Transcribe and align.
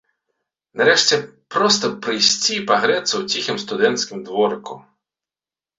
Нарэшце, 0.79 1.15
проста 1.55 1.85
прыйсці 2.07 2.59
пагрэцца 2.73 3.11
ў 3.21 3.35
ціхім 3.35 3.57
студэнцкім 3.67 4.17
дворыку. 4.31 4.73